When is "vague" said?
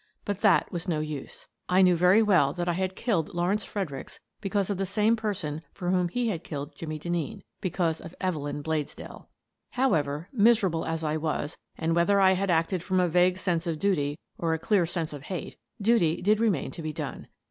13.07-13.37